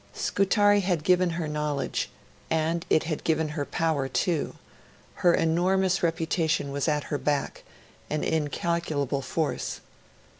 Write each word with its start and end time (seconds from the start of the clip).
Scutari 0.15 0.79
had 0.79 1.03
given 1.03 1.29
her 1.29 1.47
knowledge; 1.47 2.09
and 2.49 2.87
it 2.89 3.03
had 3.03 3.23
given 3.23 3.49
her 3.49 3.65
power 3.65 4.07
too: 4.09 4.55
her 5.21 5.31
enormous 5.31 6.01
reputation 6.01 6.71
was 6.71 6.87
at 6.87 7.03
her 7.13 7.19
back 7.19 7.63
an 8.09 8.23
incalculable 8.23 9.21
force. 9.21 9.79